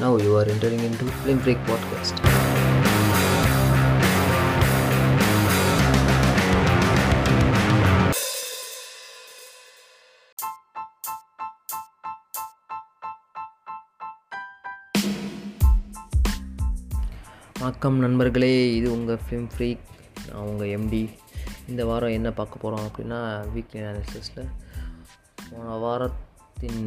[0.00, 2.14] Now you are entering into Film Freak Podcast.
[17.56, 19.84] வணக்கம் நண்பர்களே இது உங்கள் ஃபிலிம் ஃப்ரீக்
[20.28, 21.02] நான் உங்கள் எம்டி
[21.68, 23.20] இந்த வாரம் என்ன பார்க்க போகிறோம் அப்படின்னா
[23.54, 24.48] வீக்லி அனாலிசிஸில்
[25.50, 26.82] போன வாரத்தின்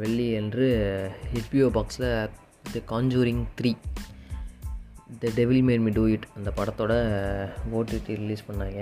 [0.00, 0.66] வெள்ளி என்று
[1.32, 2.08] ஹெச்பிஓ பாக்ஸில்
[2.72, 3.70] the Conjuring three
[5.22, 8.80] the devil made me do it அந்த படத்தோட uh, ஓடிடி ரிலீஸ் பண்ணாங்க.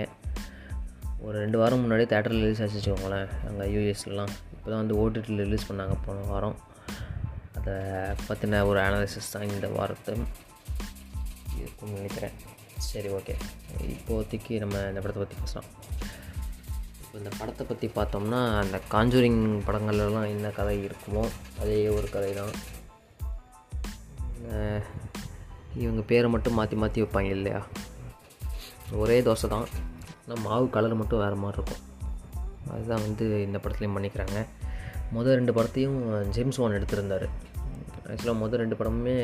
[1.27, 3.31] ஒரு ரெண்டு வாரம் முன்னாடி தேட்டரில் ரிலீஸ் ஆச்சு வச்சுக்கோங்களேன்.
[3.49, 6.57] அங்கே யூஎஸ்லாம் இப்போ தான் வந்து ஓடிடியில் ரிலீஸ் பண்ணாங்க போன வாரம்.
[7.59, 7.77] அதை
[8.29, 10.15] பற்றின ஒரு அனாலிசிஸ் தான் இந்த வாரத்தை
[11.61, 12.37] இருக்கும்னு நினைக்கிறேன்.
[12.89, 13.37] சரி ஓகே
[13.95, 15.71] இப்போதைக்கு நம்ம இந்த படத்தை பற்றி பேசலாம்.
[17.09, 21.23] இப்போ இந்த படத்தை பற்றி பார்த்தோம்னா அந்த காஞ்சூரிங் படங்கள்லாம் என்ன கதை இருக்குமோ
[21.61, 22.53] அதே ஒரு கதை தான்
[25.85, 27.61] இவங்க பேரை மட்டும் மாற்றி மாற்றி வைப்பாங்க இல்லையா?
[29.03, 29.67] ஒரே தோசை தான்
[30.23, 31.83] ஆனால் மாவு கலர் மட்டும் வேறு மாதிரி இருக்கும்.
[32.75, 34.39] அதுதான் வந்து இந்த படத்துலையும் பண்ணிக்கிறாங்க.
[35.17, 35.99] முதல் ரெண்டு படத்தையும்
[36.37, 37.27] ஜேம்ஸ் வான் எடுத்திருந்தார்.
[38.11, 39.17] ஆக்சுவலாக முதல் ரெண்டு படமுமே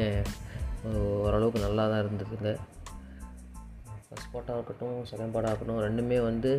[1.26, 2.50] ஓரளவுக்கு நல்லா தான் இருந்ததுங்க
[4.06, 6.52] ஃபஸ்ட் பாட்டாக இருக்கட்டும் செகண்ட் பாட்டாக இருக்கட்டும் ரெண்டுமே வந்து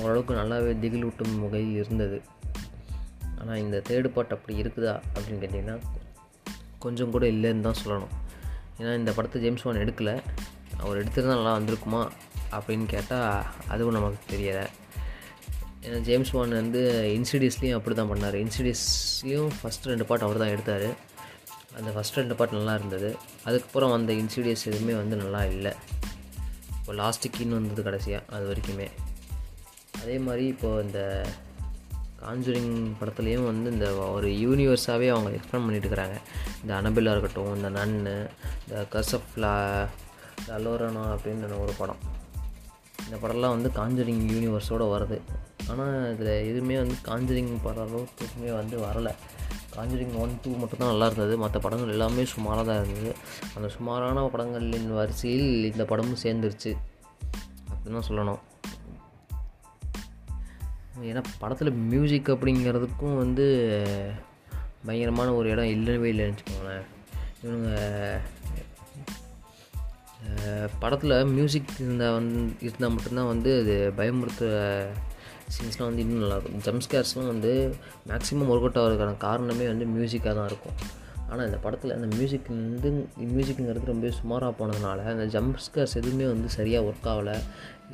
[0.00, 2.18] ஓரளவுக்கு நல்லாவே திகில் ஊட்டும் வகையில் இருந்தது.
[3.40, 5.76] ஆனால் இந்த தேர்டு பார்ட் அப்படி இருக்குதா அப்படின்னு கேட்டிங்கன்னா
[6.84, 8.12] கொஞ்சம் கூட இல்லைன்னு தான் சொல்லணும்.
[8.80, 10.14] ஏன்னா இந்த படத்தை ஜேம்ஸ் வான் எடுக்கலை.
[10.82, 12.02] அவர் எடுத்திருந்தா நல்லா வந்திருக்குமா
[12.56, 14.64] அப்படின்னு கேட்டால் அதுவும் நமக்கு தெரியலை.
[15.84, 16.80] ஏன்னா ஜேம்ஸ் வான் வந்து
[17.18, 18.36] இன்சிடியஸ்லேயும் அப்படி தான் பண்ணார்.
[18.44, 20.88] இன்சிடியஸ்லேயும் ஃபஸ்ட் ரெண்டு பார்ட் அவர் தான் எடுத்தார்.
[21.78, 23.10] அந்த ஃபஸ்ட் ரெண்டு பார்ட் நல்லா இருந்தது.
[23.46, 25.74] அதுக்கப்புறம் வந்த இன்சிடியஸ் எதுவுமே வந்து நல்லா இல்லை.
[26.78, 28.88] இப்போ லாஸ்ட்டுக்குன்னு வந்தது கடைசியாக அது வரைக்குமே.
[30.02, 31.26] அதே மாதிரி இப்போது இந்த
[32.20, 36.16] காஞ்சூரிங் படத்துலேயும் வந்து இந்த ஒரு யூனிவர்ஸாகவே அவங்க எக்ஸ்பிளைன் பண்ணிட்டு இருக்கிறாங்க
[36.62, 38.30] இந்த அனபில்லாக இருக்கட்டும் இந்த நன்னு
[38.68, 39.86] இந்த கர்சப்லா
[40.48, 41.96] அலோரனா அப்படின்னு ஒரு படம்.
[43.04, 45.20] இந்த படம்லாம் வந்து காஞ்சரிங் யூனிவர்ஸோடு வருது.
[45.68, 49.14] ஆனால் இதில் எதுவுமே வந்து காஞ்சரிங் படம் அளவுக்கு எதுவுமே வந்து வரலை.
[49.76, 51.38] காஞ்சரிங் ஒன் டூ மட்டும்தான் நல்லா இருந்தது.
[51.38, 53.16] மற்ற படங்கள் எல்லாமே சுமாராக தான் இருந்தது.
[53.56, 56.76] அந்த சுமாரான படங்களின் வரிசையில் இந்த படமும் சேர்ந்துருச்சு.
[57.70, 58.38] அப்படின்னு தான் சொல்லணும்.
[60.98, 63.46] ஏன்னா படத்தில் மியூசிக் அப்படிங்கிறதுக்கும் வந்து
[64.86, 66.86] பயங்கரமான ஒரு இடம் இல்லவே இல்லைன்னு வச்சுக்கோங்களேன்.
[67.44, 67.72] இவனுங்க
[70.78, 74.86] படத்தில் மியூசிக் இருந்தால் வந்து இருந்தால் மட்டும்தான் வந்து அது பயமுறுத்துகிற
[75.54, 77.76] சீன்ஸ்லாம் வந்து இன்னும் நல்லாயிருக்கும் ஜம்ஸ்கேர்ஸ்லாம் வந்து
[78.08, 80.76] மேக்ஸிமம் ஒர்க் அவுட் ஆகிறதுக்கான காரணமே வந்து மியூசிக்காக தான் இருக்கும்.
[81.30, 82.90] ஆனால் இந்த படத்தில் அந்த மியூசிக் வந்து
[83.34, 87.36] மியூசிக்குங்கிறது ரொம்ப சுமாராக போனதுனால அந்த ஜம்ப்ஸ்கர்ஸ் எதுவுமே வந்து சரியாக ஒர்க் ஆகலை.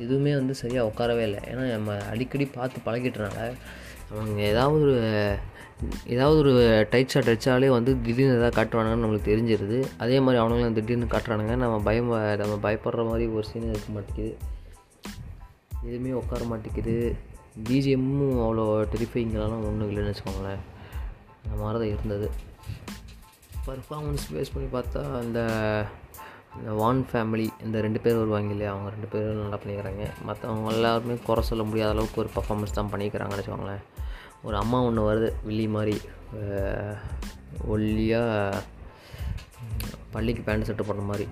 [0.04, 1.40] எதுவுமே வந்து சரியாக உட்காரவே இல்லை.
[1.50, 3.38] ஏன்னா நம்ம அடிக்கடி பார்த்து பழகிட்டனால
[4.10, 4.96] அவங்க ஏதாவது ஒரு
[6.14, 6.52] ஏதாவது ஒரு
[6.90, 9.78] டைட் ஷாட் அடித்தாலே வந்து திடீர்னு எதாவது காட்டுவானுங்கன்னு நம்மளுக்கு தெரிஞ்சிருது.
[9.98, 11.54] அதே மாதிரி அவனுங்களும் திடீர்னு காட்டுறானுங்க.
[11.62, 14.32] நம்ம பயம் நம்ம பயப்படுற மாதிரி ஒரு சீன் இருக்க மாட்டேங்குது.
[15.88, 16.96] எதுவுமே உட்கார மாட்டேங்குது.
[17.68, 18.64] பிஜிஎம்மும் அவ்வளோ
[18.94, 20.62] டெரிஃபைங்கெல்லாம் ஒன்றும் இல்லைன்னு வச்சுக்கோங்களேன்.
[21.44, 22.28] அந்த மாதிரி தான் இருந்தது.
[23.66, 25.38] பர்ஃபார்மன்ஸ் பேஸ் பண்ணி பார்த்தா அந்த
[26.58, 30.04] இந்த வான் ஃபேமிலி இந்த ரெண்டு பேர் வருவாங்க இல்லையா அவங்க ரெண்டு பேரும் நல்லா பண்ணிக்கிறாங்க.
[30.28, 33.82] மற்றவங்க எல்லாருமே குறை சொல்ல முடியாத அளவுக்கு ஒரு பர்ஃபார்மன்ஸ் தான் பண்ணிக்கிறாங்கன்னு வச்சுக்கோங்களேன்.
[34.46, 35.96] ஒரு அம்மா ஒன்று வருது வில்லி மாதிரி
[37.72, 38.62] ஒல்லியாக
[40.14, 41.26] பள்ளிக்கு பேண்ட் செட்டு போடுற மாதிரி.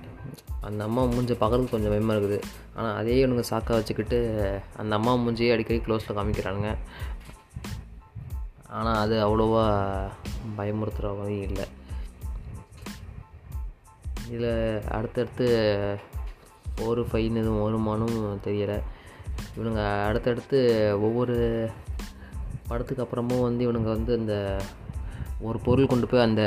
[0.69, 2.39] அந்த அம்மா மூஞ்ச பார்க்குறதுக்கு கொஞ்சம் பயமாக இருக்குது.
[2.77, 4.19] ஆனால் அதே இவனுங்க சாக்காக வச்சுக்கிட்டு
[4.83, 6.73] அந்த அம்மா மூஞ்சியே அடிக்கடி க்ளோஸில் காமிக்கிறானுங்க.
[8.78, 9.65] ஆனால் அது அவ்வளோவா
[10.59, 11.67] பயமுறுத்துகிற மாதிரி இல்லை.
[14.29, 15.99] இதில் அடுத்தடுத்து
[16.81, 18.81] ஒரு ஃபைன் எதுவும் வருமானும் தெரியலை.
[19.59, 21.69] இவனுங்க அடுத்தடுத்து ஒவ்வொரு
[22.69, 24.61] படத்துக்கு அப்புறமும் வந்து இவனுங்க வந்து இந்த
[25.41, 26.43] ஒரு பொருள் கொண்டு போய் அந்த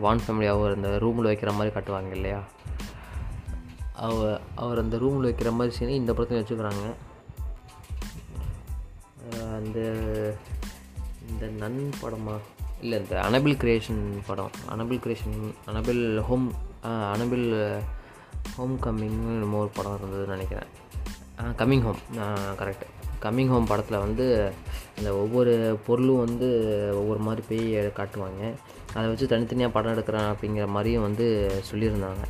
[0.00, 2.42] வான் ஃபேமிலியாக அந்த ரூமில் வைக்கிற மாதிரி காட்டுவாங்க இல்லையா?
[3.92, 6.94] அவ அவர் அந்த ரூமில் வைக்கிற மாதிரி சீனை இந்த படத்தையும் வச்சுக்கிறாங்க.
[9.30, 9.80] அந்த
[11.28, 12.40] இந்த நன் படமாக
[12.84, 15.36] இல்லை இந்த அனபிள் கிரியேஷன் படம் Annabelle creation
[15.70, 16.46] Annabelle home
[17.14, 17.44] Annabelle
[18.56, 20.70] home கம்மிங்னு என்னமோ ஒரு படம் இருந்ததுன்னு நினைக்கிறேன்.
[21.60, 22.00] Coming home
[22.60, 22.84] correct
[23.24, 24.26] coming home படத்தில் வந்து
[24.98, 25.52] இந்த ஒவ்வொரு
[25.86, 26.48] பொருளும் வந்து
[27.00, 27.66] ஒவ்வொரு மாதிரி போய்
[27.98, 28.42] காட்டுவாங்க.
[28.94, 31.26] அதை வச்சு தனித்தனியாக படம் எடுக்கிறேன் அப்படிங்கிற மாதிரியும் வந்து
[31.70, 32.24] சொல்லியிருந்தாங்க.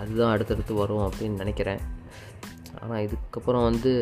[0.00, 1.82] அதுதான் அடுத்தடுத்து வரும் அப்படின்னு நினைக்கிறேன்.
[2.82, 3.92] ஆனால் இதுக்கப்புறம் வந்து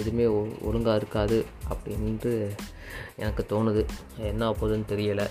[0.00, 0.26] எதுவுமே
[0.68, 1.38] ஒழுங்காக இருக்காது
[1.72, 2.32] அப்படின்ட்டு
[3.16, 3.82] எனக்கு தோணுது.
[4.30, 5.26] என்ன போகுதுன்னு தெரியலை.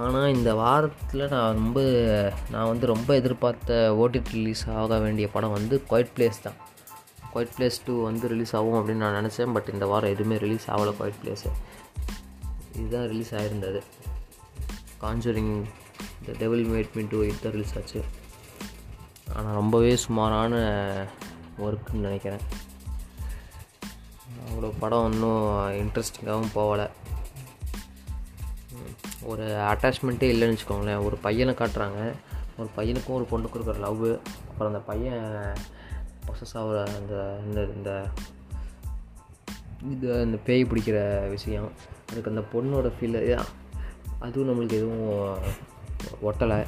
[0.00, 1.80] ஆனால் இந்த வாரத்தில் நான் ரொம்ப
[2.50, 6.58] நான் வந்து ரொம்ப எதிர்பார்த்த ஓடிடி ரிலீஸ் ஆக வேண்டிய படம் வந்து குவைட் பிளேஸ் தான்.
[7.32, 9.52] குவைட் பிளேஸ் டூ வந்து ரிலீஸ் ஆகும் அப்படின்னு நான் நினச்சேன்.
[9.52, 11.50] பட் இந்த வாரம் எதுவுமே ரிலீஸ் ஆகலை குவைட் பிளேஸு
[12.76, 13.80] இதுதான் release ஆகிருந்தது
[15.00, 15.54] Conjuring
[16.26, 18.00] the devil made me do it தான் ரிலீஸ் ஆச்சு.
[19.34, 20.54] ஆனால் ரொம்பவே சுமாரான
[21.58, 22.44] ஒர்க்குன்னு நினைக்கிறேன்.
[24.80, 26.90] படம் இன்னும் இன்ட்ரெஸ்டிங்காகவும் போகலை.
[29.22, 31.04] ஒரு அட்டாச்மெண்ட்டே இல்லைன்னு வச்சுக்கோங்களேன்.
[31.04, 32.12] ஒரு பையனை காட்டுறாங்க.
[32.56, 34.16] ஒரு பையனுக்கும் ஒரு பொண்ணுக்கும் இருக்கிற லவ்
[34.50, 35.54] அப்புறம் அந்த பையன்
[36.26, 38.08] ப்ரொசஸ் ஆகிற அந்த இந்த இந்த
[39.90, 41.70] இது அந்த பேய் பிடிக்கிற விஷயம்.
[42.10, 43.44] அதுக்கு அந்த பொண்ணோட ஃபீல்
[44.20, 45.38] அதுவும் நம்மளுக்கு எதுவும்
[46.22, 46.66] ஒட்டலை.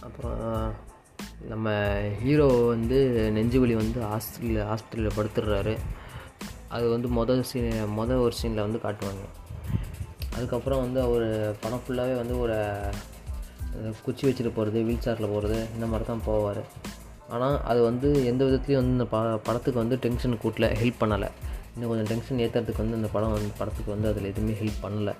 [0.00, 0.88] அப்புறம்
[1.48, 5.76] நம்ம ஹீரோ வந்து நெஞ்சு வலி வந்து ஹாஸ்பிட்டலில் ஹாஸ்பிட்டலில் படுத்துடுறாரு.
[6.68, 9.24] அது வந்து மொதல் சீன் மொதல் ஒரு சீனில் வந்து காட்டுவாங்க.
[10.36, 12.56] அதுக்கப்புறம் வந்து அவர் படம் ஃபுல்லாகவே வந்து ஒரு
[14.04, 16.62] குச்சி வச்சுட்டு போகிறது வீல் சேரில் போகிறது இந்த மாதிரி தான் போவார்.
[17.28, 21.28] ஆனால் அது வந்து எந்த விதத்துலையும் வந்து இந்த ப படத்துக்கு வந்து டென்ஷன் கூட்டல ஹெல்ப் பண்ணலை.
[21.74, 25.14] இன்னும் கொஞ்சம் டென்ஷன் ஏற்றுறதுக்கு வந்து இந்த படம் வந்து படத்துக்கு வந்து அதில் எதுவுமே ஹெல்ப் பண்ணலை.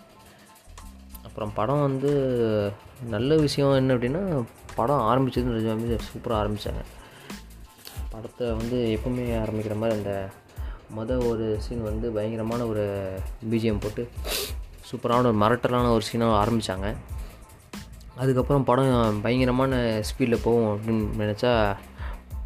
[1.23, 2.12] அப்புறம் படம் வந்து
[3.08, 4.43] நல்ல விஷயம் என்ன அப்படின்னா
[4.76, 6.82] படம் ஆரம்பித்தது நிஜமாவே சூப்பராக ஆரம்பித்தாங்க
[8.11, 10.31] படத்தை வந்து எப்பவுமே ஆரம்பிக்கிற மாதிரி அந்த
[10.96, 13.14] மொதல் ஒரு சீன் வந்து பயங்கரமான ஒரு
[13.50, 14.08] பிஜிஎம் போட்டு
[14.90, 16.94] சூப்பரான ஒரு மரட்டலான ஒரு சீனாக ஆரம்பித்தாங்க
[18.17, 21.76] அதுக்கப்புறம் படம் பயங்கரமான ஸ்பீடில் போகும் அப்படின்னு நினச்சா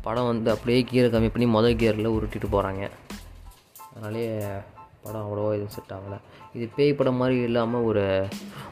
[0.03, 2.91] படம் வந்து அப்படியே கியரை கம்மி பண்ணி மொதல் கியரில் உருட்டிட்டு போகிறாங்க
[3.93, 4.43] அதனாலே
[5.03, 6.19] படம் அவ்வளோவா எதுவும் செட் ஆகலை.
[6.57, 8.03] இது பேய் படம் மாதிரி இல்லாமல் ஒரு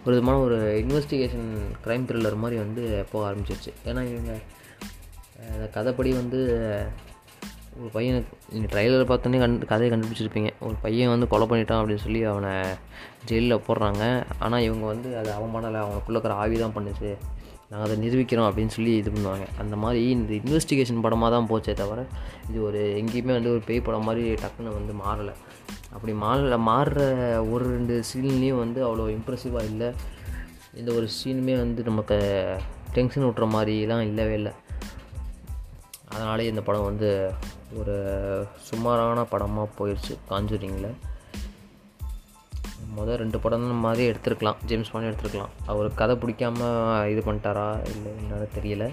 [0.05, 1.49] ஒரு விதமான ஒரு இன்வெஸ்டிகேஷன்
[1.85, 2.83] க்ரைம் த்ரில்லர் மாதிரி வந்து
[3.13, 3.73] போக ஆரம்பிச்சிருச்சு.
[3.89, 4.33] ஏன்னா இவங்க
[5.53, 6.41] அந்த கதைப்படி வந்து
[7.81, 8.19] ஒரு பையனை
[8.53, 10.51] நீங்கள் ட்ரைலர் பார்த்தோன்னே கண்டு கதையை கண்டுபிடிச்சிருப்பீங்க.
[10.67, 12.53] ஒரு பையன் வந்து கொலை பண்ணிட்டான் அப்படின்னு சொல்லி அவனை
[13.29, 14.03] ஜெயிலில் போடுறாங்க.
[14.45, 17.13] ஆனால் இவங்க வந்து அது அவமானலை அவனுக்குள்ளே இருக்கிற ஆவி தான் பண்ணுச்சு.
[17.73, 19.45] நாங்கள் அதை நிரூபிக்கிறோம் அப்படின்னு சொல்லி இது பண்ணுவாங்க.
[19.59, 22.01] அந்த மாதிரி இந்த இன்வெஸ்டிகேஷன் படமாக தான் போச்சே தவிர
[22.49, 25.35] இது ஒரு எங்கேயுமே வந்து ஒரு பேய் படம் மாதிரி டக்குன்னு வந்து மாறலை.
[25.93, 26.99] அப்படி மாறல மாறுற
[27.53, 29.89] ஒரு ரெண்டு சீன்லேயும் வந்து அவ்வளோ இம்ப்ரெசிவாக இல்லை.
[30.75, 32.19] எந்த ஒரு சீனுமே வந்து நமக்கு
[32.93, 34.53] டென்ஷன் விட்ற மாதிரிலாம் இல்லவே இல்லை.
[36.09, 37.11] அதனாலே இந்த படம் வந்து
[37.81, 37.97] ஒரு
[38.69, 40.91] சுமாரான படமாக போயிடுச்சு காஞ்சூரிங்கில்.
[42.97, 44.57] மொதல் ரெண்டு படம் தான் மாதிரி எடுத்திருக்கலாம்.
[44.67, 45.53] ஜேம்ஸ் பாண்ட் எடுத்திருக்கலாம்.
[45.67, 46.59] அவர் கதை பிடிக்காம
[47.09, 47.81] இது பண்ணிட்டாரா?
[47.85, 48.91] இல்லை என்னன்னு தெரியல.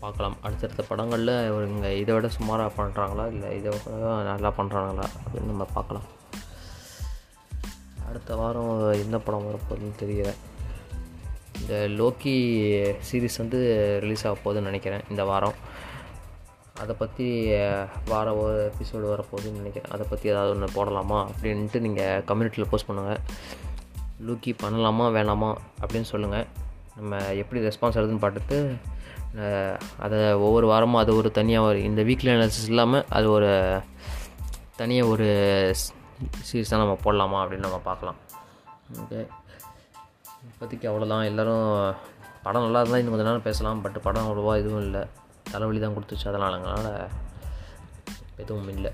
[0.00, 0.36] பார்க்கலாம்.
[0.40, 6.02] அடுத்தடுத்த படங்களில் இவங்க இதை விட சுமாராக பண்ணுறாங்களா இல்லை இதை விட நல்லா பண்ணுறாங்களா அப்படின்னு நம்ம பார்க்கலாம்.
[8.08, 10.34] அடுத்த வாரம் என்ன படம் வரப்போகுதுன்னு தெரியல.
[11.60, 12.36] இந்த லோக்கி
[13.12, 15.00] சீரீஸ் வந்து ரிலீஸ் ஆக போகுதுன்னு நினைக்கிறேன்.
[15.10, 15.52] இந்த வாரம்.
[16.82, 17.26] அதை பற்றி
[18.10, 19.92] வார ஒரு எபிசோடு வரப்போகுதுன்னு நினைக்கிறேன்.
[19.94, 23.22] அதை பற்றி ஏதாவது ஒன்று போடலாமா அப்படின்ட்டு நீங்கள் கம்யூனிட்டியில் போஸ்ட் பண்ணுங்கள்
[24.26, 25.50] லூக்கி பண்ணலாமா வேணாமா
[25.82, 26.46] அப்படின்னு சொல்லுங்கள்
[26.98, 28.58] நம்ம எப்படி ரெஸ்பான்ஸ் வருதுன்னு பார்த்துட்டு
[30.04, 33.50] அதை ஒவ்வொரு வாரமும் அது ஒரு தனியாக ஒரு இந்த வீக்லி அனாலிசிஸ் இல்லாமல் அது ஒரு
[34.80, 35.26] தனியாக ஒரு
[36.48, 38.18] சீரீஸாக நம்ம போடலாமா அப்படின்னு நம்ம பார்க்கலாம்.
[39.02, 39.20] ஓகே.
[40.48, 41.68] இப்போதைக்கு அவ்வளோதான் எல்லோரும்
[42.46, 43.80] படம் நல்லா இருந்தால் இன்னும் கொஞ்ச நேரம் பேசலாம்.
[43.84, 45.02] பட் படம் அவ்வளோவா எதுவும் இல்லை.
[45.50, 47.08] தலைவலி தான் கொடுத்துச்சு அதனால் அதனால்
[48.36, 48.92] எதுவும் இல்லை.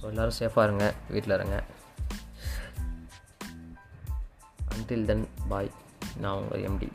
[0.00, 0.94] ஸோ எல்லோரும் சேஃபாக இருங்க.
[1.08, 1.64] வீட்டில் இருங்க.
[4.74, 5.70] அன்டில் தென் பாய்
[6.16, 6.92] நான் உங்கள் எம்டி